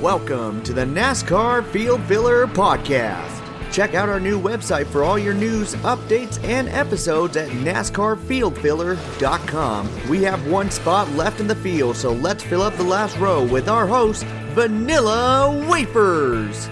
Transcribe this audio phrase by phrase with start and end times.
[0.00, 3.36] Welcome to the NASCAR Field Filler Podcast.
[3.70, 10.08] Check out our new website for all your news, updates, and episodes at NASCARFieldFiller.com.
[10.08, 13.44] We have one spot left in the field, so let's fill up the last row
[13.44, 14.24] with our host,
[14.54, 16.70] Vanilla Wafers.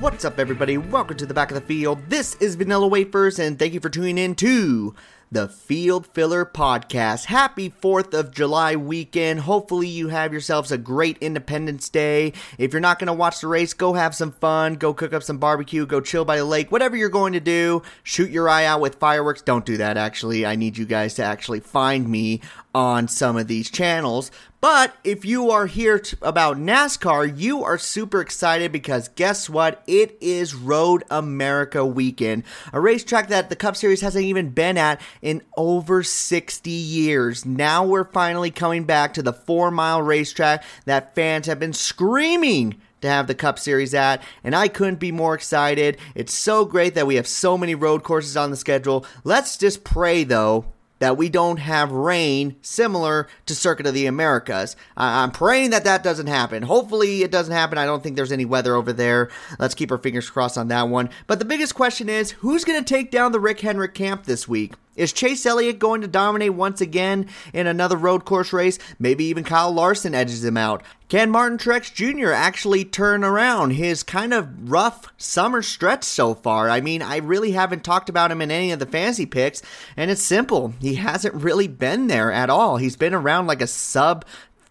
[0.00, 0.78] What's up, everybody?
[0.78, 1.98] Welcome to the back of the field.
[2.08, 4.94] This is Vanilla Wafers, and thank you for tuning in to
[5.32, 7.24] the Field Filler Podcast.
[7.24, 9.40] Happy 4th of July weekend.
[9.40, 12.32] Hopefully, you have yourselves a great Independence Day.
[12.58, 14.74] If you're not going to watch the race, go have some fun.
[14.74, 15.84] Go cook up some barbecue.
[15.84, 16.70] Go chill by the lake.
[16.70, 19.42] Whatever you're going to do, shoot your eye out with fireworks.
[19.42, 20.46] Don't do that, actually.
[20.46, 22.40] I need you guys to actually find me
[22.74, 24.30] on some of these channels.
[24.60, 29.84] But if you are here to, about NASCAR, you are super excited because guess what?
[29.86, 35.00] It is Road America weekend, a racetrack that the Cup Series hasn't even been at
[35.22, 37.46] in over 60 years.
[37.46, 42.80] Now we're finally coming back to the four mile racetrack that fans have been screaming
[43.00, 45.98] to have the Cup Series at, and I couldn't be more excited.
[46.16, 49.06] It's so great that we have so many road courses on the schedule.
[49.22, 50.64] Let's just pray, though,
[50.98, 54.76] that we don't have rain similar to Circuit of the Americas.
[54.96, 56.62] I'm praying that that doesn't happen.
[56.62, 57.78] Hopefully, it doesn't happen.
[57.78, 59.30] I don't think there's any weather over there.
[59.58, 61.10] Let's keep our fingers crossed on that one.
[61.26, 64.48] But the biggest question is who's going to take down the Rick Hendrick camp this
[64.48, 64.74] week?
[64.98, 68.80] Is Chase Elliott going to dominate once again in another road course race?
[68.98, 70.82] Maybe even Kyle Larson edges him out.
[71.08, 72.32] Can Martin Truex Jr.
[72.32, 76.68] actually turn around his kind of rough summer stretch so far?
[76.68, 79.62] I mean, I really haven't talked about him in any of the fancy picks,
[79.96, 80.74] and it's simple.
[80.80, 82.76] He hasn't really been there at all.
[82.76, 84.26] He's been around like a sub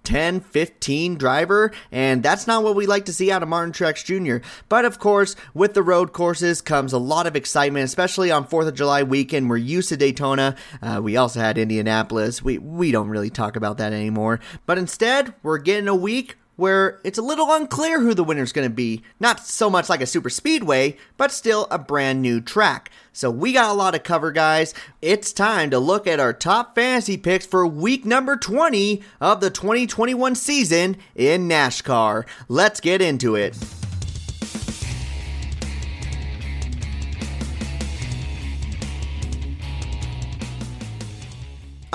[0.08, 4.06] 10, 15 driver, and that's not what we like to see out of Martin Truex
[4.06, 4.38] Jr.
[4.70, 8.70] But of course, with the road courses comes a lot of excitement, especially on 4th
[8.70, 9.50] of July weekend.
[9.50, 10.56] We're used to Daytona.
[10.82, 12.42] Uh, we also had Indianapolis.
[12.42, 14.40] We, we don't really talk about that anymore.
[14.66, 18.68] But instead, we're getting a week where it's a little unclear who the winner's going
[18.68, 19.02] to be.
[19.20, 22.92] Not so much like a super speedway, but still a brand new track.
[23.14, 24.74] So we got a lot to cover, guys.
[25.02, 29.50] It's time to look at our top fantasy picks for week number 20 of the
[29.50, 32.26] 2021 season in NASCAR.
[32.50, 33.56] Let's get into it.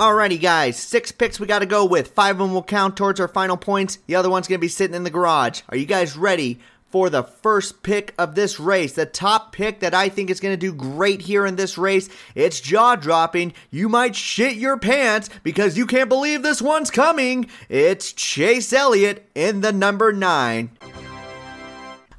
[0.03, 2.09] Alrighty, guys, six picks we got to go with.
[2.09, 3.99] Five of them will count towards our final points.
[4.05, 5.61] The other one's going to be sitting in the garage.
[5.69, 6.59] Are you guys ready
[6.89, 8.91] for the first pick of this race?
[8.91, 12.09] The top pick that I think is going to do great here in this race.
[12.35, 13.53] It's jaw dropping.
[13.71, 17.49] You might shit your pants because you can't believe this one's coming.
[17.69, 20.71] It's Chase Elliott in the number nine.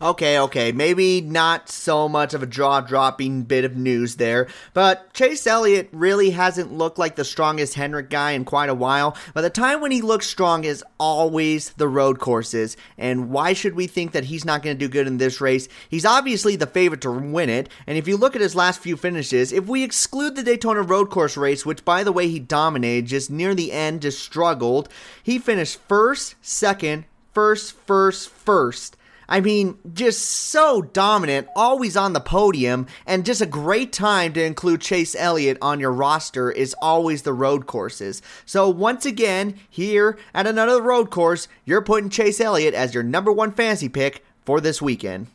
[0.05, 5.11] Okay, okay, maybe not so much of a jaw dropping bit of news there, but
[5.15, 9.17] Chase Elliott really hasn't looked like the strongest Hendrick guy in quite a while.
[9.33, 13.75] But the time when he looks strong is always the road courses, and why should
[13.75, 15.69] we think that he's not going to do good in this race?
[15.89, 18.99] He's obviously the favorite to win it, and if you look at his last few
[18.99, 23.07] finishes, if we exclude the Daytona road course race, which by the way he dominated,
[23.07, 24.91] just near the end, just struggled,
[25.23, 28.99] he finished first, second, first, first, first
[29.29, 34.45] I mean, just so dominant, always on the podium, and just a great time to
[34.45, 38.23] include Chase Elliott on your roster is always the road courses.
[38.45, 43.33] So, once again, here at another road course, you're putting Chase Elliott as your number
[43.33, 45.29] one fantasy pick for this weekend.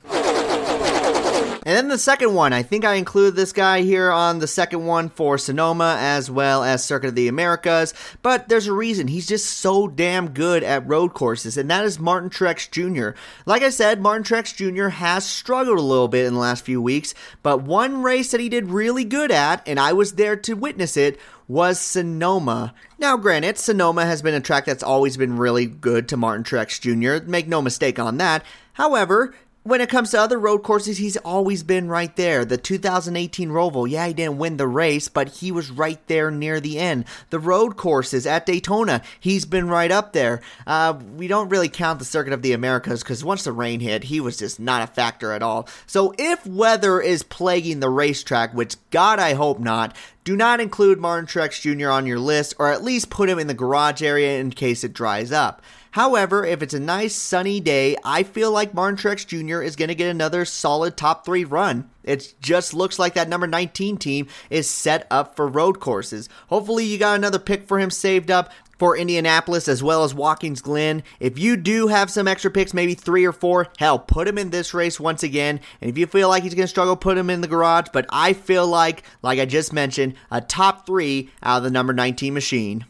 [1.69, 4.87] And then the second one, I think I included this guy here on the second
[4.87, 7.93] one for Sonoma as well as Circuit of the Americas,
[8.23, 9.07] but there's a reason.
[9.07, 13.15] He's just so damn good at road courses, and that is Martin Truex Jr.
[13.45, 14.87] Like I said, Martin Truex Jr.
[14.87, 17.13] has struggled a little bit in the last few weeks,
[17.43, 20.97] but one race that he did really good at, and I was there to witness
[20.97, 22.73] it, was Sonoma.
[22.97, 26.81] Now, granted, Sonoma has been a track that's always been really good to Martin Truex
[26.81, 28.43] Jr., make no mistake on that.
[28.73, 32.45] However, when it comes to other road courses, he's always been right there.
[32.45, 36.61] The 2018 Roval, yeah, he didn't win the race, but he was right there near
[36.61, 37.05] the end.
[37.29, 40.41] The road courses at Daytona, he's been right up there.
[40.65, 44.05] Uh, we don't really count the Circuit of the Americas because once the rain hit,
[44.05, 45.67] he was just not a factor at all.
[45.85, 50.99] So if weather is plaguing the racetrack, which God I hope not, do not include
[50.99, 51.89] Martin Truex Jr.
[51.89, 54.93] on your list, or at least put him in the garage area in case it
[54.93, 55.61] dries up.
[55.91, 59.61] However, if it's a nice sunny day, I feel like Martin Truex Jr.
[59.61, 61.89] is going to get another solid top three run.
[62.03, 66.29] It just looks like that number 19 team is set up for road courses.
[66.47, 70.61] Hopefully, you got another pick for him saved up for Indianapolis as well as Watkins
[70.61, 71.03] Glen.
[71.19, 74.49] If you do have some extra picks, maybe three or four, hell, put him in
[74.49, 75.59] this race once again.
[75.81, 77.87] And if you feel like he's going to struggle, put him in the garage.
[77.91, 81.93] But I feel like, like I just mentioned, a top three out of the number
[81.93, 82.85] 19 machine.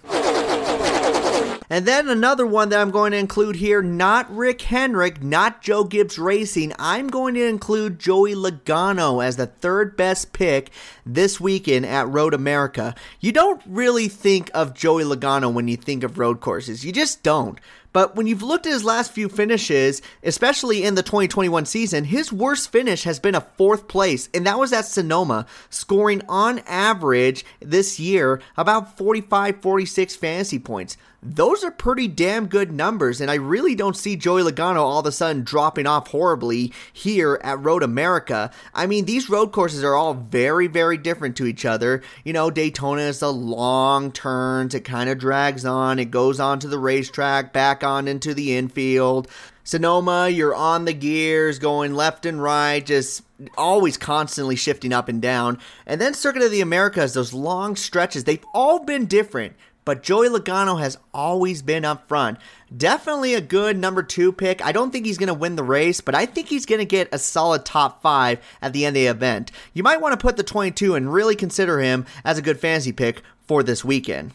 [1.71, 5.83] And then another one that I'm going to include here, not Rick Hendrick, not Joe
[5.83, 6.73] Gibbs Racing.
[6.79, 10.71] I'm going to include Joey Logano as the third best pick
[11.05, 12.95] this weekend at Road America.
[13.19, 16.83] You don't really think of Joey Logano when you think of road courses.
[16.83, 17.59] You just don't.
[17.91, 22.31] But when you've looked at his last few finishes, especially in the 2021 season, his
[22.31, 27.45] worst finish has been a fourth place, and that was at Sonoma, scoring on average
[27.59, 33.35] this year about 45 46 fantasy points those are pretty damn good numbers, and I
[33.35, 37.83] really don't see Joey Logano all of a sudden dropping off horribly here at Road
[37.83, 38.51] America.
[38.73, 42.01] I mean, these road courses are all very, very different to each other.
[42.23, 46.59] You know, Daytona is a long turns, it kind of drags on, it goes on
[46.59, 49.27] to the racetrack, back on into the infield.
[49.65, 53.21] Sonoma, you're on the gears, going left and right, just
[53.55, 55.59] always constantly shifting up and down.
[55.85, 59.55] And then Circuit of the Americas, those long stretches, they've all been different
[59.89, 62.37] but Joey Logano has always been up front.
[62.77, 64.63] Definitely a good number two pick.
[64.63, 66.85] I don't think he's going to win the race, but I think he's going to
[66.85, 69.51] get a solid top five at the end of the event.
[69.73, 72.91] You might want to put the 22 and really consider him as a good fantasy
[72.91, 74.31] pick for this weekend.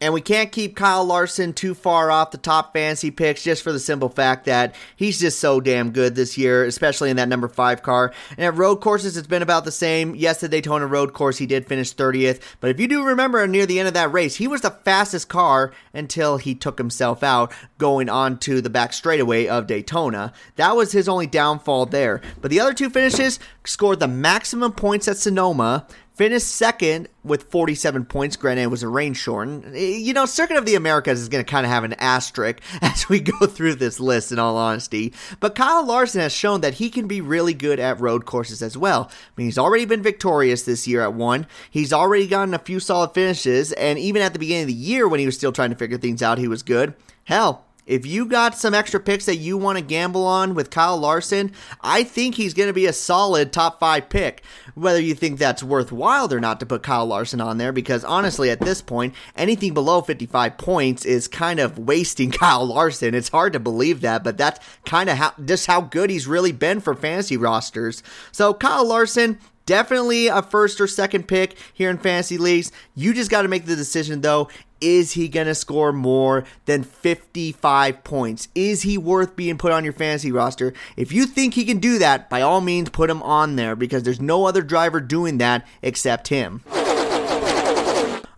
[0.00, 3.72] And we can't keep Kyle Larson too far off the top fantasy picks just for
[3.72, 7.48] the simple fact that he's just so damn good this year, especially in that number
[7.48, 8.12] five car.
[8.36, 10.14] And at road courses, it's been about the same.
[10.14, 12.40] Yes, the Daytona road course, he did finish 30th.
[12.60, 15.28] But if you do remember near the end of that race, he was the fastest
[15.28, 20.32] car until he took himself out going on to the back straightaway of Daytona.
[20.56, 22.20] That was his only downfall there.
[22.40, 25.86] But the other two finishes scored the maximum points at Sonoma
[26.18, 28.34] Finished second with 47 points.
[28.34, 29.72] Granted, it was a rain shorten.
[29.72, 32.60] Eh, you know, Circuit of the Americas is going to kind of have an asterisk
[32.82, 35.14] as we go through this list, in all honesty.
[35.38, 38.76] But Kyle Larson has shown that he can be really good at road courses as
[38.76, 39.08] well.
[39.12, 41.46] I mean, he's already been victorious this year at one.
[41.70, 45.06] He's already gotten a few solid finishes, and even at the beginning of the year
[45.06, 46.94] when he was still trying to figure things out, he was good.
[47.22, 50.98] Hell, if you got some extra picks that you want to gamble on with Kyle
[50.98, 54.42] Larson, I think he's going to be a solid top five pick.
[54.74, 58.50] Whether you think that's worthwhile or not to put Kyle Larson on there, because honestly,
[58.50, 63.14] at this point, anything below 55 points is kind of wasting Kyle Larson.
[63.14, 66.52] It's hard to believe that, but that's kind of how just how good he's really
[66.52, 68.02] been for fantasy rosters.
[68.32, 69.38] So Kyle Larson,
[69.68, 72.72] Definitely a first or second pick here in fantasy leagues.
[72.94, 74.48] You just got to make the decision though.
[74.80, 78.48] Is he going to score more than 55 points?
[78.54, 80.72] Is he worth being put on your fantasy roster?
[80.96, 84.04] If you think he can do that, by all means put him on there because
[84.04, 86.62] there's no other driver doing that except him.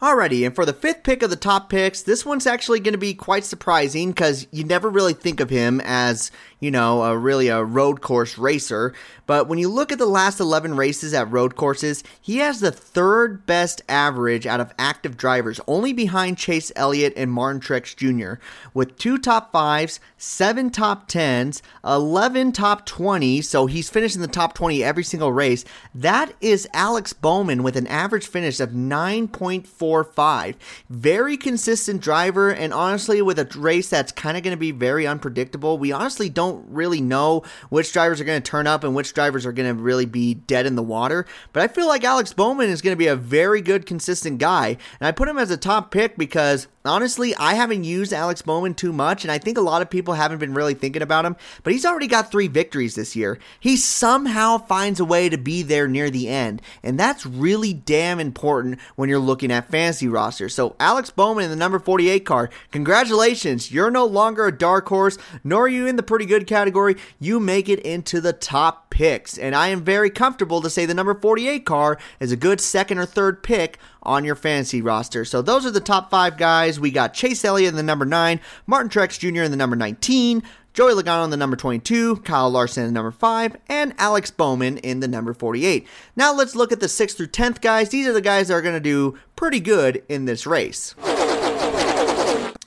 [0.00, 2.98] Alrighty, and for the fifth pick of the top picks, this one's actually going to
[2.98, 7.48] be quite surprising because you never really think of him as, you know, a really
[7.48, 8.94] a road course racer.
[9.26, 12.72] But when you look at the last 11 races at road courses, he has the
[12.72, 18.42] third best average out of active drivers, only behind Chase Elliott and Martin Truex Jr.,
[18.72, 23.42] with two top fives, seven top tens, 11 top 20.
[23.42, 25.66] So he's finished in the top 20 every single race.
[25.94, 30.54] That is Alex Bowman with an average finish of 9.4 four, five.
[30.88, 35.04] Very consistent driver, and honestly, with a race that's kind of going to be very
[35.04, 39.12] unpredictable, we honestly don't really know which drivers are going to turn up and which
[39.12, 41.26] drivers are going to really be dead in the water.
[41.52, 44.76] But I feel like Alex Bowman is going to be a very good, consistent guy,
[45.00, 48.74] and I put him as a top pick because honestly, I haven't used Alex Bowman
[48.74, 51.34] too much, and I think a lot of people haven't been really thinking about him,
[51.64, 53.40] but he's already got three victories this year.
[53.58, 58.20] He somehow finds a way to be there near the end, and that's really damn
[58.20, 60.54] important when you're looking at fantasy rosters.
[60.54, 63.72] So, Alex Bowman in the number 48 car, congratulations.
[63.72, 66.96] You're no longer a dark horse, nor are you in the pretty good category.
[67.18, 70.94] You make it into the top picks, and I am very comfortable to say the
[70.94, 75.24] number 48 car is a good second or third pick on your fantasy roster.
[75.24, 76.80] So those are the top five guys.
[76.80, 79.42] We got Chase Elliott in the number nine, Martin Truex Jr.
[79.42, 83.10] in the number 19, Joey Logano in the number 22, Kyle Larson in the number
[83.10, 85.86] 5, and Alex Bowman in the number 48.
[86.14, 87.88] Now let's look at the 6th through 10th guys.
[87.88, 90.94] These are the guys that are going to do pretty good in this race.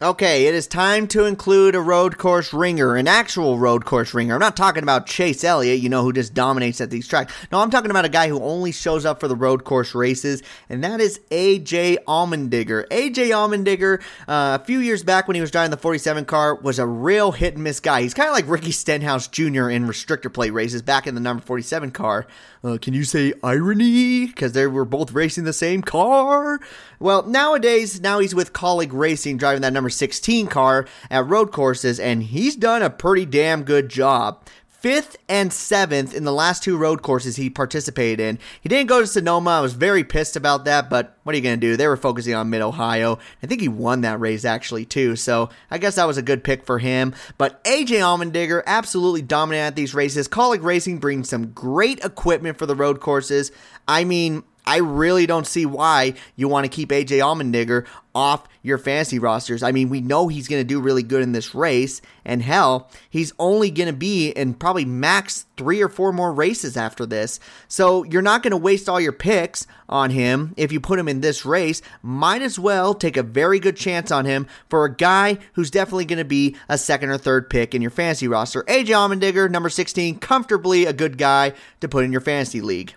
[0.03, 4.33] Okay, it is time to include a road course ringer, an actual road course ringer.
[4.33, 7.33] I'm not talking about Chase Elliott, you know, who just dominates at these tracks.
[7.53, 10.43] No, I'm talking about a guy who only shows up for the road course races,
[10.67, 12.85] and that is AJ Allmendinger.
[12.89, 16.79] AJ Allmendinger, uh, a few years back when he was driving the 47 car, was
[16.79, 18.01] a real hit and miss guy.
[18.01, 19.69] He's kind of like Ricky Stenhouse Jr.
[19.69, 22.27] in restrictor plate races back in the number 47 car.
[22.63, 24.27] Uh, can you say irony?
[24.27, 26.59] Because they were both racing the same car.
[26.97, 31.99] Well, nowadays, now he's with Kaulig Racing driving that number 16 car at road courses,
[31.99, 34.45] and he's done a pretty damn good job
[34.83, 38.37] fifth and seventh in the last two road courses he participated in.
[38.59, 39.51] He didn't go to Sonoma.
[39.51, 41.77] I was very pissed about that, but what are you going to do?
[41.77, 43.17] They were focusing on Mid Ohio.
[43.41, 46.43] I think he won that race actually too, so I guess that was a good
[46.43, 47.15] pick for him.
[47.37, 50.27] But AJ Allmendinger absolutely dominated at these races.
[50.27, 53.53] Kaulig Racing brings some great equipment for the road courses.
[53.87, 58.77] I mean, I really don't see why you want to keep AJ Allmendinger off your
[58.77, 59.63] fantasy rosters.
[59.63, 62.89] I mean, we know he's going to do really good in this race, and hell,
[63.09, 67.39] he's only going to be in probably max three or four more races after this.
[67.67, 71.07] So you're not going to waste all your picks on him if you put him
[71.07, 71.81] in this race.
[72.01, 76.05] Might as well take a very good chance on him for a guy who's definitely
[76.05, 78.63] going to be a second or third pick in your fantasy roster.
[78.63, 82.93] AJ Allmendinger, number 16, comfortably a good guy to put in your fantasy league.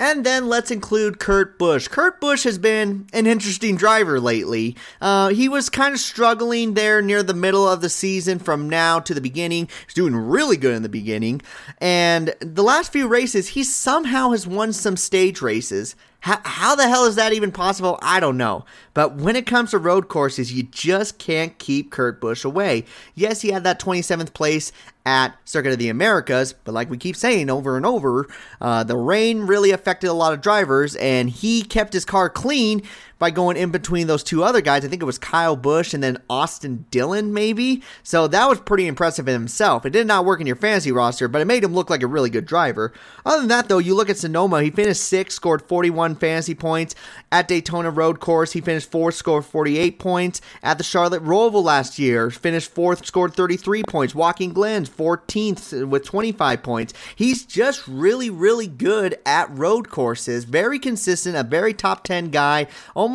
[0.00, 1.86] And then let's include Kurt Busch.
[1.86, 4.74] Kurt Busch has been an interesting driver lately.
[4.98, 8.98] Uh, he was kind of struggling there near the middle of the season from now
[9.00, 9.68] to the beginning.
[9.84, 11.42] He's doing really good in the beginning.
[11.82, 15.94] And the last few races, he somehow has won some stage races.
[16.20, 17.98] How, how the hell is that even possible?
[18.02, 18.64] I don't know.
[18.92, 22.84] But when it comes to road courses, you just can't keep Kurt Busch away.
[23.14, 24.70] Yes, he had that 27th place
[25.06, 28.28] at Circuit of the Americas, but like we keep saying over and over,
[28.60, 32.82] uh, the rain really affected a lot of drivers, and he kept his car clean
[33.20, 34.84] by going in between those two other guys.
[34.84, 37.82] I think it was Kyle Busch and then Austin Dillon, maybe.
[38.02, 39.84] So that was pretty impressive in himself.
[39.86, 42.08] It did not work in your fantasy roster, but it made him look like a
[42.08, 42.92] really good driver.
[43.24, 46.94] Other than that, though, you look at Sonoma, he finished sixth, scored 41 fantasy points.
[47.30, 50.40] At Daytona Road Course, he finished fourth, scored 48 points.
[50.62, 54.14] At the Charlotte Roval last year, finished fourth, scored 33 points.
[54.14, 56.94] Watkins Glen, 14th with 25 points.
[57.14, 60.44] He's just really, really good at road courses.
[60.44, 62.66] Very consistent, a very top 10 guy.
[62.94, 63.09] Almost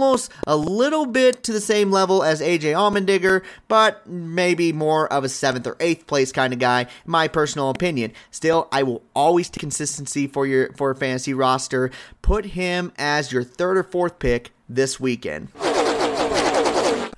[0.46, 5.30] a little bit to the same level as AJ Allmendinger, but maybe more of a
[5.30, 8.12] seventh or eighth place kind of guy, my personal opinion.
[8.32, 11.92] Still, I will always take consistency for your for a fantasy roster.
[12.22, 15.50] Put him as your third or fourth pick this weekend.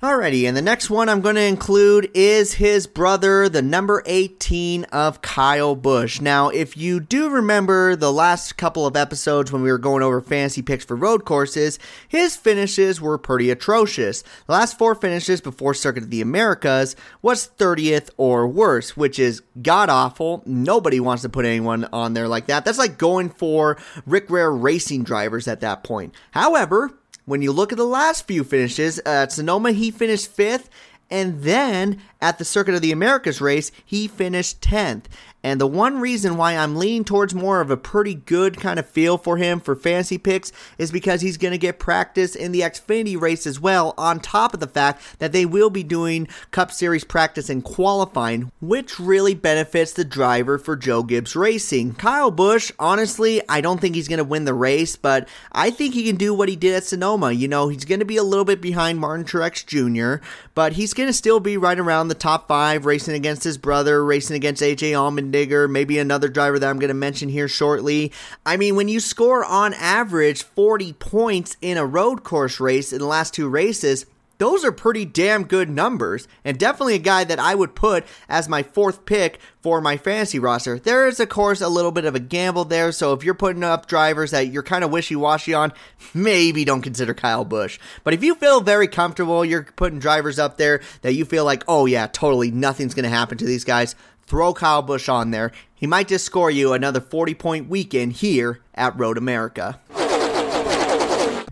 [0.00, 4.84] Alrighty, and the next one I'm going to include is his brother, the number 18
[4.84, 6.20] of Kyle Busch.
[6.20, 10.20] Now, if you do remember the last couple of episodes when we were going over
[10.20, 14.22] fantasy picks for road courses, his finishes were pretty atrocious.
[14.46, 19.42] The last four finishes before Circuit of the Americas was 30th or worse, which is
[19.62, 20.44] god awful.
[20.46, 22.64] Nobody wants to put anyone on there like that.
[22.64, 23.76] That's like going for
[24.06, 26.14] Rick Ware racing drivers at that point.
[26.30, 26.92] However,
[27.28, 30.70] when you look at the last few finishes, uh, at Sonoma, he finished fifth.
[31.10, 35.04] And then at the Circuit of the Americas race, he finished 10th.
[35.44, 38.88] And the one reason why I'm leaning towards more of a pretty good kind of
[38.88, 42.62] feel for him for fantasy picks is because he's going to get practice in the
[42.62, 46.72] Xfinity race as well, on top of the fact that they will be doing Cup
[46.72, 51.94] Series practice and qualifying, which really benefits the driver for Joe Gibbs Racing.
[51.94, 55.94] Kyle Busch, honestly, I don't think he's going to win the race, but I think
[55.94, 57.30] he can do what he did at Sonoma.
[57.30, 60.94] You know, he's going to be a little bit behind Martin Truex Jr., but he's
[60.94, 64.62] going to still be right around the top five, racing against his brother, racing against
[64.62, 68.12] AJ Allmendinger maybe another driver that I'm going to mention here shortly.
[68.44, 72.98] I mean, when you score on average 40 points in a road course race in
[72.98, 74.06] the last two races,
[74.38, 78.48] those are pretty damn good numbers, and definitely a guy that I would put as
[78.48, 80.78] my fourth pick for my fantasy roster.
[80.78, 83.64] There is, of course, a little bit of a gamble there, so if you're putting
[83.64, 85.72] up drivers that you're kind of wishy washy on,
[86.14, 87.78] maybe don't consider Kyle Busch.
[88.04, 91.64] But if you feel very comfortable, you're putting drivers up there that you feel like,
[91.66, 95.50] oh yeah, totally nothing's going to happen to these guys, throw Kyle Busch on there.
[95.74, 99.80] He might just score you another 40 point weekend here at Road America.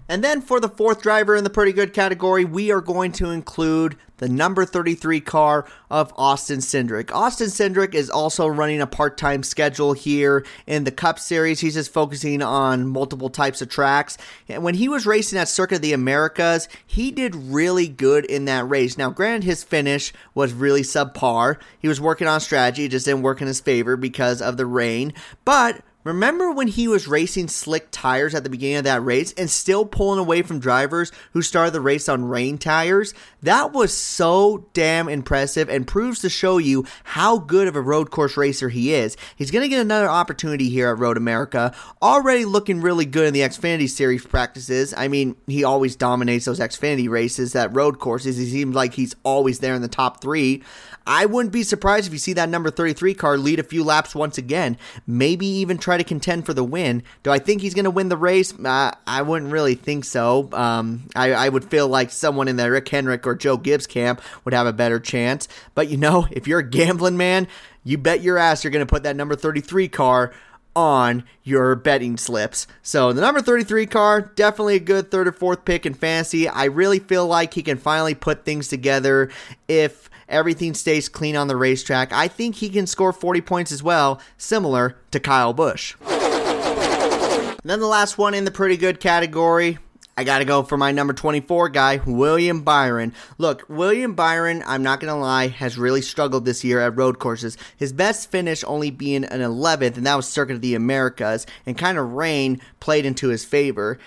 [0.08, 3.30] And then for the fourth driver in the pretty good category, we are going to
[3.30, 7.12] include the number 33 car of Austin Cindric.
[7.12, 11.60] Austin Cindric is also running a part time schedule here in the Cup Series.
[11.60, 14.16] He's just focusing on multiple types of tracks.
[14.48, 18.46] And when he was racing at Circuit of the Americas, he did really good in
[18.46, 18.96] that race.
[18.96, 21.58] Now, granted, his finish was really subpar.
[21.78, 24.66] He was working on strategy, it just didn't work in his favor because of the
[24.66, 25.12] rain.
[25.44, 29.50] But Remember when he was racing slick tires at the beginning of that race and
[29.50, 33.12] still pulling away from drivers who started the race on rain tires?
[33.42, 38.12] That was so damn impressive and proves to show you how good of a road
[38.12, 39.16] course racer he is.
[39.34, 41.74] He's going to get another opportunity here at Road America.
[42.00, 44.94] Already looking really good in the Xfinity Series practices.
[44.96, 48.36] I mean, he always dominates those Xfinity races, that road courses.
[48.36, 50.62] He seems like he's always there in the top three.
[51.06, 54.14] I wouldn't be surprised if you see that number 33 car lead a few laps
[54.14, 54.76] once again.
[55.06, 57.02] Maybe even try to contend for the win.
[57.22, 58.52] Do I think he's going to win the race?
[58.58, 60.48] Uh, I wouldn't really think so.
[60.52, 64.20] Um, I, I, would feel like someone in the Rick Hendrick or Joe Gibbs camp
[64.44, 65.48] would have a better chance.
[65.74, 67.48] But you know, if you're a gambling man,
[67.84, 70.32] you bet your ass you're going to put that number 33 car
[70.76, 72.66] on your betting slips.
[72.82, 76.48] So the number 33 car, definitely a good third or fourth pick in fantasy.
[76.48, 79.30] I really feel like he can finally put things together
[79.68, 82.12] if everything stays clean on the racetrack.
[82.12, 85.94] I think he can score 40 points as well, similar to Kyle Busch.
[86.02, 89.78] And then the last one in the pretty good category,
[90.18, 93.12] I got to go for my number 24 guy, William Byron.
[93.36, 97.18] Look, William Byron, I'm not going to lie, has really struggled this year at road
[97.18, 97.58] courses.
[97.76, 101.76] His best finish only being an 11th, and that was Circuit of the Americas, and
[101.76, 103.98] kind of rain played into his favor.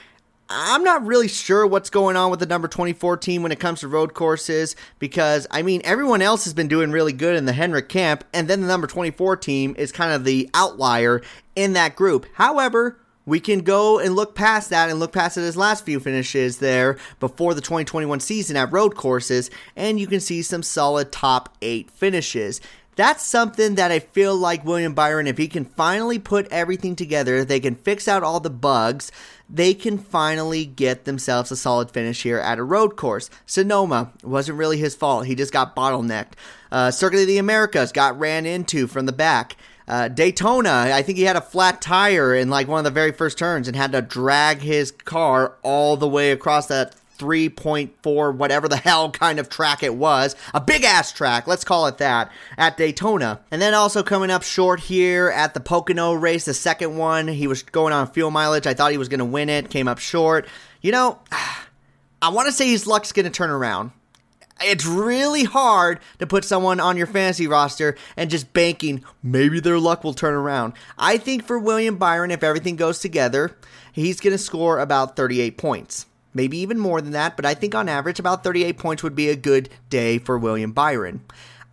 [0.51, 3.81] I'm not really sure what's going on with the number 24 team when it comes
[3.81, 7.53] to road courses because, I mean, everyone else has been doing really good in the
[7.53, 11.21] Hendrick camp, and then the number 24 team is kind of the outlier
[11.55, 12.25] in that group.
[12.33, 16.57] However, we can go and look past that and look past his last few finishes
[16.57, 21.55] there before the 2021 season at road courses, and you can see some solid top
[21.61, 22.59] eight finishes.
[22.99, 27.45] That's something that I feel like William Byron, if he can finally put everything together,
[27.45, 29.09] they can fix out all the bugs,
[29.49, 33.29] they can finally get themselves a solid finish here at a road course.
[33.45, 35.27] Sonoma wasn't really his fault.
[35.27, 36.33] He just got bottlenecked.
[36.73, 39.55] Uh, Circuit of the Americas got ran into from the back.
[39.87, 43.13] Uh, Daytona, I think he had a flat tire in like one of the very
[43.13, 48.67] first turns and had to drag his car all the way across that 3.4 whatever
[48.67, 50.35] the hell kind of track it was.
[50.53, 53.41] A big ass track let's call it that at daytona.
[53.51, 57.45] And then also coming up short here at the pocono race the second one he
[57.45, 58.65] was going on fuel mileage.
[58.65, 60.47] I thought he was going to win it came up short.
[60.81, 61.19] You know
[62.21, 63.91] i want to say his luck's going to turn around.
[64.61, 69.79] It's really hard to put someone on your fantasy roster and just banking maybe their
[69.79, 70.73] luck will turn around.
[70.97, 73.55] I think for William Byron, if everything goes together,
[73.93, 76.05] he's going to score about 38 points.
[76.39, 79.27] Maybe even more than that, but I think on average, about 38 points would be
[79.27, 81.19] a good day for William Byron.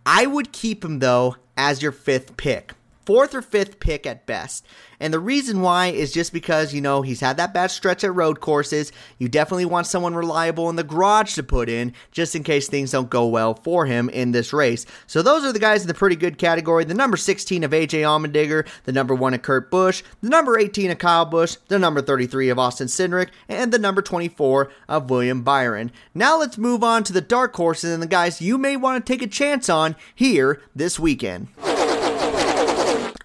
[0.05, 2.73] I would keep him, though, as your fifth pick
[3.07, 4.65] fourth or fifth pick at best.
[4.99, 8.13] And the reason why is just because, you know, he's had that bad stretch at
[8.13, 8.91] road courses.
[9.17, 12.91] You definitely want someone reliable in the garage to put in just in case things
[12.91, 14.85] don't go well for him in this race.
[15.05, 16.83] So those are the guys in the pretty good category.
[16.83, 20.91] The number 16 of AJ Allmendinger, the number 1 of Kurt Busch, the number 18
[20.91, 25.43] of Kyle Busch, the number 33 of Austin Cindric, and the number 24 of William
[25.43, 25.93] Byron.
[26.13, 29.13] Now let's move on to the dark horses and the guys you may want to
[29.13, 31.47] take a chance on here this weekend.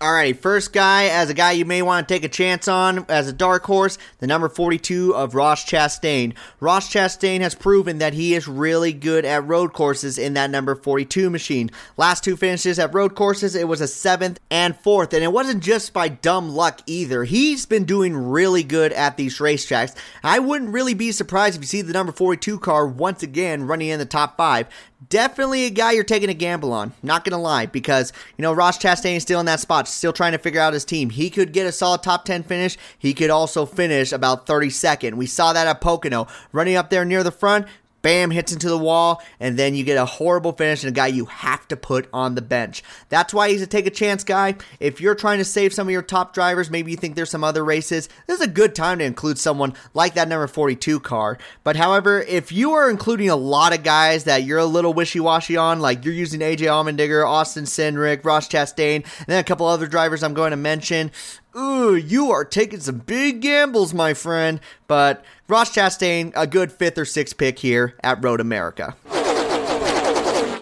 [0.03, 3.29] Alrighty, first guy, as a guy you may want to take a chance on as
[3.29, 6.35] a dark horse, the number 42 of Ross Chastain.
[6.59, 10.75] Ross Chastain has proven that he is really good at road courses in that number
[10.75, 11.71] 42 machine.
[11.97, 15.62] Last two finishes at road courses, it was a seventh and fourth, and it wasn't
[15.62, 17.23] just by dumb luck either.
[17.23, 19.95] He's been doing really good at these racetracks.
[20.25, 23.91] I wouldn't really be surprised if you see the number 42 car once again running
[23.91, 24.67] in the top five
[25.09, 26.93] definitely a guy you're taking a gamble on.
[27.03, 30.33] Not gonna lie, because you know Ross Chastain is still in that spot, still trying
[30.33, 31.11] to figure out his team.
[31.11, 32.77] He could get a solid top ten finish.
[32.99, 35.15] He could also finish about 32nd.
[35.15, 37.67] We saw that at Pocono, running up there near the front
[38.03, 41.07] bam, hits into the wall, and then you get a horrible finish and a guy
[41.07, 42.83] you have to put on the bench.
[43.09, 44.57] That's why he's a take a chance guy.
[44.81, 47.45] If you're trying to save some of your top drivers, maybe you think there's some
[47.45, 51.38] other races, this is a good time to include someone like that number 42 car.
[51.65, 55.21] But however, if you are including a lot of guys that you're a little wishy
[55.21, 59.67] washy on, like you're using AJ Allmendinger, Austin Cindric, Ross Chastain, and then a couple
[59.67, 61.11] other drivers I'm going to mention,
[61.57, 64.61] Ooh, you are taking some big gambles, my friend.
[64.87, 68.97] But Ross Chastain, a good fifth or sixth pick here at Road America.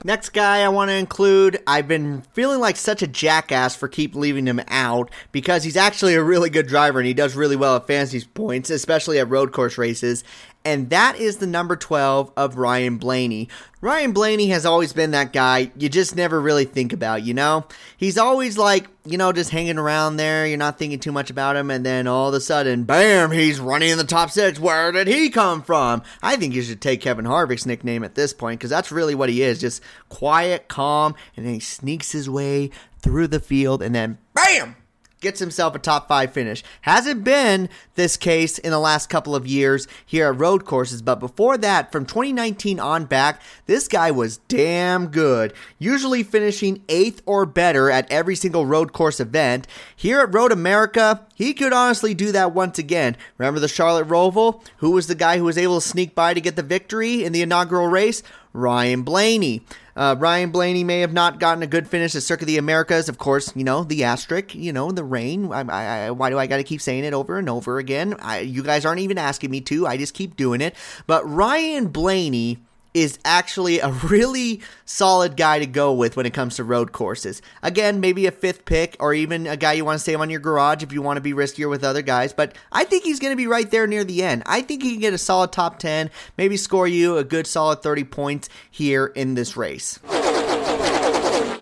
[0.02, 4.14] Next guy I want to include, I've been feeling like such a jackass for keep
[4.14, 7.76] leaving him out because he's actually a really good driver and he does really well
[7.76, 10.24] at fantasy points, especially at road course races
[10.64, 13.48] and that is the number 12 of Ryan Blaney.
[13.80, 17.64] Ryan Blaney has always been that guy you just never really think about, you know?
[17.96, 21.56] He's always like, you know, just hanging around there, you're not thinking too much about
[21.56, 24.58] him, and then all of a sudden, bam, he's running in the top six.
[24.58, 26.02] Where did he come from?
[26.22, 29.30] I think you should take Kevin Harvick's nickname at this point, because that's really what
[29.30, 33.94] he is just quiet, calm, and then he sneaks his way through the field, and
[33.94, 34.76] then bam!
[35.20, 36.64] Gets himself a top five finish.
[36.82, 41.20] Hasn't been this case in the last couple of years here at road courses, but
[41.20, 45.52] before that, from 2019 on back, this guy was damn good.
[45.78, 49.66] Usually finishing eighth or better at every single road course event.
[49.94, 53.16] Here at Road America, he could honestly do that once again.
[53.38, 54.62] Remember the Charlotte Roval?
[54.78, 57.32] Who was the guy who was able to sneak by to get the victory in
[57.32, 58.22] the inaugural race?
[58.52, 59.62] Ryan Blaney.
[59.96, 63.08] Uh, Ryan Blaney may have not gotten a good finish at Circuit of the Americas.
[63.08, 65.52] Of course, you know, the asterisk, you know, the rain.
[65.52, 65.60] I,
[66.06, 68.16] I, why do I got to keep saying it over and over again?
[68.20, 69.86] I, you guys aren't even asking me to.
[69.86, 70.74] I just keep doing it.
[71.06, 72.58] But Ryan Blaney
[72.94, 77.40] is actually a really solid guy to go with when it comes to road courses.
[77.62, 80.40] Again, maybe a fifth pick or even a guy you want to save on your
[80.40, 83.32] garage if you want to be riskier with other guys, but I think he's going
[83.32, 84.42] to be right there near the end.
[84.46, 87.82] I think he can get a solid top 10, maybe score you a good solid
[87.82, 89.98] 30 points here in this race.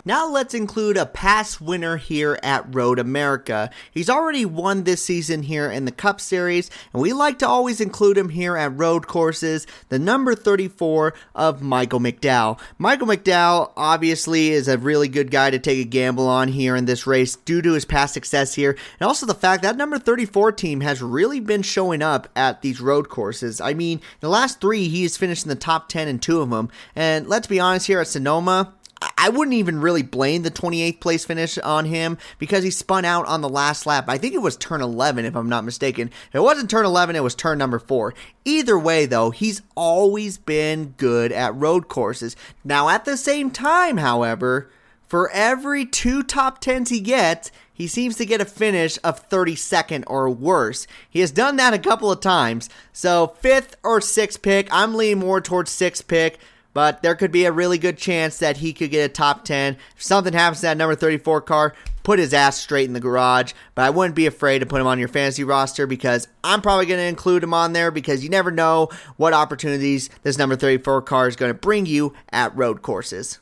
[0.04, 3.70] Now let's include a past winner here at Road America.
[3.90, 7.80] He's already won this season here in the Cup Series, and we like to always
[7.80, 9.66] include him here at road courses.
[9.88, 12.60] The number 34 of Michael McDowell.
[12.78, 16.84] Michael McDowell obviously is a really good guy to take a gamble on here in
[16.84, 20.52] this race due to his past success here, and also the fact that number 34
[20.52, 23.60] team has really been showing up at these road courses.
[23.60, 26.70] I mean, the last three, he's finished in the top 10 in two of them,
[26.94, 28.74] and let's be honest here at Sonoma,
[29.20, 33.26] I wouldn't even really blame the 28th place finish on him because he spun out
[33.26, 34.04] on the last lap.
[34.06, 36.08] I think it was turn 11, if I'm not mistaken.
[36.28, 38.14] If it wasn't turn 11, it was turn number four.
[38.44, 42.36] Either way, though, he's always been good at road courses.
[42.62, 44.70] Now, at the same time, however,
[45.08, 50.04] for every two top 10s he gets, he seems to get a finish of 32nd
[50.06, 50.86] or worse.
[51.10, 52.70] He has done that a couple of times.
[52.92, 56.38] So, fifth or sixth pick, I'm leaning more towards sixth pick
[56.78, 59.76] but there could be a really good chance that he could get a top 10.
[59.96, 63.52] If something happens to that number 34 car, put his ass straight in the garage.
[63.74, 66.86] But I wouldn't be afraid to put him on your fantasy roster because I'm probably
[66.86, 71.02] going to include him on there because you never know what opportunities this number 34
[71.02, 73.40] car is going to bring you at road courses.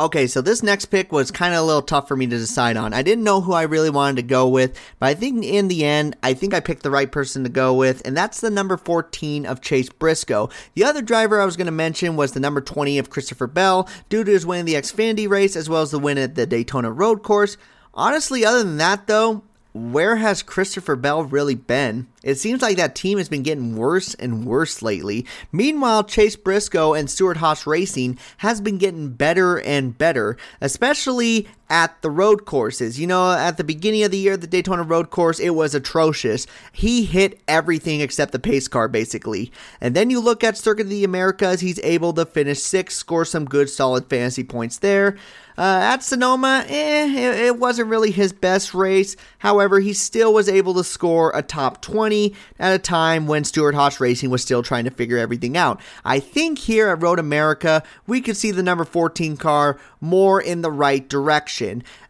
[0.00, 2.76] Okay, so this next pick was kind of a little tough for me to decide
[2.76, 2.94] on.
[2.94, 5.84] I didn't know who I really wanted to go with, but I think in the
[5.84, 8.76] end, I think I picked the right person to go with, and that's the number
[8.76, 10.50] 14 of Chase Briscoe.
[10.74, 13.88] The other driver I was going to mention was the number 20 of Christopher Bell,
[14.08, 16.46] due to his win in the Xfinity race as well as the win at the
[16.46, 17.56] Daytona Road Course.
[17.92, 19.42] Honestly, other than that, though,
[19.78, 22.08] where has Christopher Bell really been?
[22.22, 25.24] It seems like that team has been getting worse and worse lately.
[25.52, 32.10] Meanwhile, Chase Briscoe and Stewart-Haas Racing has been getting better and better, especially at the
[32.10, 32.98] road courses.
[32.98, 36.46] You know, at the beginning of the year, the Daytona road course, it was atrocious.
[36.72, 39.52] He hit everything except the pace car, basically.
[39.80, 43.24] And then you look at Circuit of the Americas, he's able to finish sixth, score
[43.24, 45.16] some good solid fantasy points there.
[45.58, 49.16] Uh, at Sonoma, eh, it, it wasn't really his best race.
[49.38, 53.98] However, he still was able to score a top 20 at a time when Stewart-Haas
[53.98, 55.80] Racing was still trying to figure everything out.
[56.04, 60.62] I think here at Road America, we could see the number 14 car more in
[60.62, 61.57] the right direction.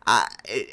[0.07, 0.27] Uh,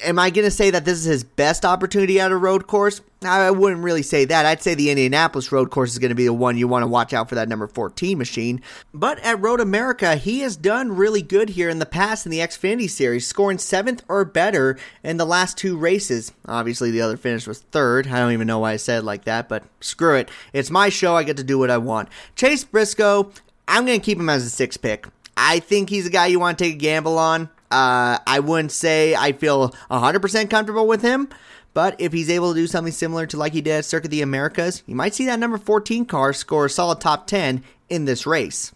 [0.04, 3.02] am I going to say that this is his best opportunity at a road course?
[3.22, 4.46] I wouldn't really say that.
[4.46, 6.88] I'd say the Indianapolis road course is going to be the one you want to
[6.88, 8.62] watch out for that number 14 machine.
[8.94, 12.40] But at Road America, he has done really good here in the past in the
[12.40, 16.32] Xfinity Series, scoring seventh or better in the last two races.
[16.48, 18.08] Obviously, the other finish was third.
[18.08, 20.30] I don't even know why I said like that, but screw it.
[20.54, 21.16] It's my show.
[21.16, 22.10] I get to do what I want.
[22.36, 23.32] Chase Briscoe,
[23.68, 25.08] I'm going to keep him as a six pick.
[25.38, 27.50] I think he's a guy you want to take a gamble on.
[27.72, 31.30] Uh, I wouldn't say I feel 100% comfortable with him,
[31.74, 34.12] but if he's able to do something similar to like he did at Circuit of
[34.12, 38.06] the Americas, you might see that number 14 car score a solid top 10 in
[38.06, 38.72] this race.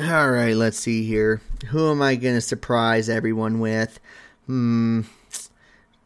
[0.00, 1.40] All right, let's see here.
[1.68, 4.00] Who am I going to surprise everyone with?
[4.46, 5.02] Hmm.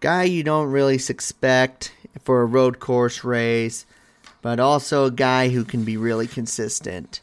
[0.01, 3.87] Guy you don't really suspect for a road course race,
[4.43, 7.21] but also a guy who can be really consistent.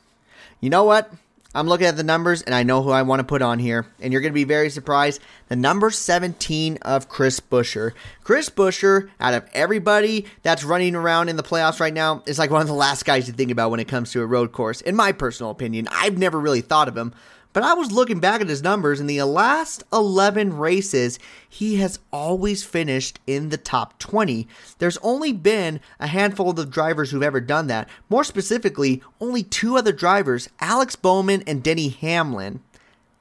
[0.59, 1.11] You know what?
[1.55, 3.87] I'm looking at the numbers and I know who I want to put on here,
[4.01, 5.21] and you're going to be very surprised.
[5.47, 7.93] The number 17 of Chris Buescher.
[8.23, 12.51] Chris Buescher, out of everybody that's running around in the playoffs right now, is like
[12.51, 14.81] one of the last guys to think about when it comes to a road course,
[14.81, 15.87] in my personal opinion.
[15.89, 17.13] I've never really thought of him.
[17.55, 18.99] But I was looking back at his numbers.
[18.99, 24.45] In the last 11 races, he has always finished in the top 20.
[24.79, 27.87] There's only been a handful of the drivers who've ever done that.
[28.09, 32.59] More specifically, only two other drivers, Alex Bowman and Denny Hamlin.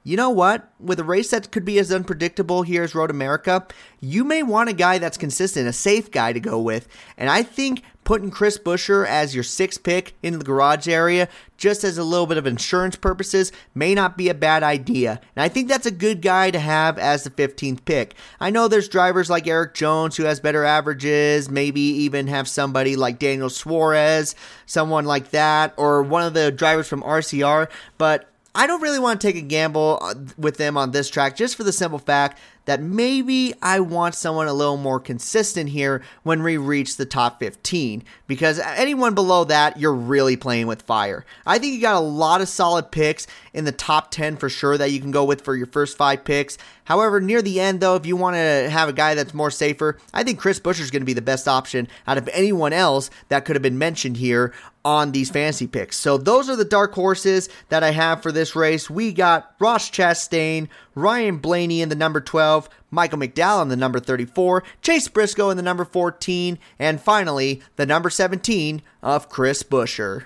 [0.07, 0.71] You know what?
[0.79, 3.65] With a race that could be as unpredictable here as Road America,
[3.99, 6.87] you may want a guy that's consistent, a safe guy to go with.
[7.17, 11.83] And I think putting Chris Buescher as your sixth pick into the garage area, just
[11.83, 15.19] as a little bit of insurance purposes, may not be a bad idea.
[15.35, 18.13] And I think that's a good guy to have as the 15th pick.
[18.39, 22.95] I know there's drivers like Erik Jones who has better averages, maybe even have somebody
[22.95, 24.35] like Daniel Suarez,
[24.67, 29.19] someone like that, or one of the drivers from RCR, but I don't really want
[29.19, 32.39] to take a gamble uh, with them on this track just for the simple fact
[32.65, 37.39] that maybe I want someone a little more consistent here when we reach the top
[37.39, 41.25] 15 because anyone below that, you're really playing with fire.
[41.45, 44.77] I think you got a lot of solid picks in the top 10 for sure
[44.77, 46.57] that you can go with for your first five picks.
[46.85, 49.97] However, near the end, though, if you want to have a guy that's more safer,
[50.13, 53.09] I think Chris Buescher is going to be the best option out of anyone else
[53.29, 54.53] that could have been mentioned here
[54.85, 55.97] on these fancy picks.
[55.97, 58.87] So those are the dark horses that I have for this race.
[58.87, 63.99] We got Ross Chastain, Ryan Blaney in the number 12, Michael McDowell in the number
[63.99, 70.23] 34, Chase Briscoe in the number 14, and finally the number 17 of Chris Buescher.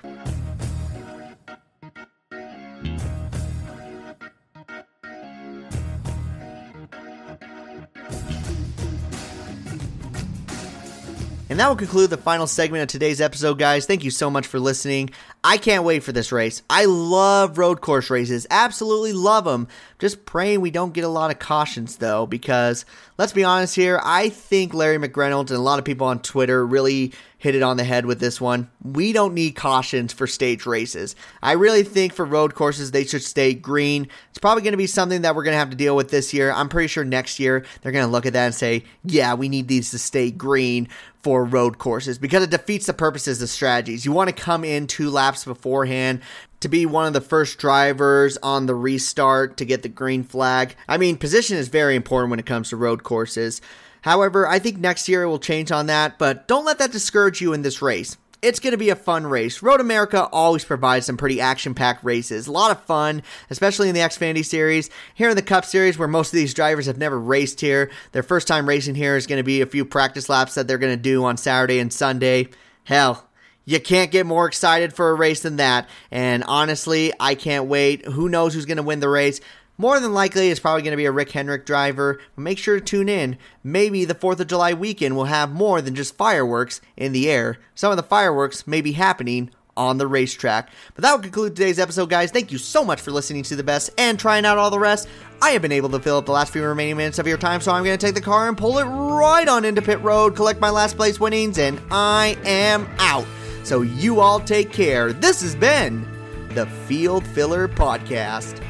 [11.49, 13.88] And that will conclude the final segment of today's episode, guys.
[13.88, 15.09] Thank you so much for listening.
[15.43, 16.62] I can't wait for this race.
[16.69, 19.67] I love road course races, absolutely love them.
[19.97, 22.85] Just praying we don't get a lot of cautions, though, because
[23.17, 26.63] let's be honest here, I think Larry McReynolds and a lot of people on Twitter
[26.63, 28.69] really hit it on the head with this one.
[28.84, 31.15] We don't need cautions for stage races.
[31.41, 34.10] I really think for road courses, they should stay green.
[34.30, 36.34] It's probably going to be something that we're going to have to deal with this
[36.34, 36.52] year.
[36.52, 39.47] I'm pretty sure next year they're going to look at that and say, yeah, we
[39.47, 40.89] need these to stay green
[41.23, 44.06] for road courses because it defeats the purposes of strategies.
[44.06, 46.21] You want to come in two laps beforehand
[46.60, 50.75] to be one of the first drivers on the restart to get the green flag.
[50.89, 53.62] I mean, position is very important when it comes to road courses.
[54.01, 57.41] However, I think next year it will change on that, but don't let that discourage
[57.41, 58.17] you in this race.
[58.41, 59.62] It's going to be a fun race.
[59.62, 62.47] Road America always provides some pretty action packed races.
[62.47, 64.89] A lot of fun, especially in the Xfinity Series.
[65.13, 68.23] Here in the Cup Series, where most of these drivers have never raced here, their
[68.23, 70.95] first time racing here is going to be a few practice laps that they're going
[70.95, 72.47] to do on Saturday and Sunday.
[72.85, 73.27] Hell,
[73.65, 75.89] you can't get more excited for a race than that.
[76.09, 78.05] And honestly, I can't wait.
[78.05, 79.41] Who knows who's going to win the race?
[79.79, 82.19] More than likely, it's probably going to be a Rick Hendrick driver.
[82.35, 83.37] But make sure to tune in.
[83.63, 87.59] Maybe the 4th of July weekend will have more than just fireworks in the air.
[87.75, 90.69] Some of the fireworks may be happening on the racetrack.
[90.95, 92.29] But that will conclude today's episode, guys.
[92.29, 95.07] Thank you so much for listening to the best and trying out all the rest.
[95.41, 97.61] I have been able to fill up the last few remaining minutes of your time,
[97.61, 100.35] so I'm going to take the car and pull it right on into pit road,
[100.35, 103.25] collect my last place winnings, and I am out.
[103.63, 105.13] So you all take care.
[105.13, 106.05] This has been
[106.49, 108.61] the Field Filler Podcast.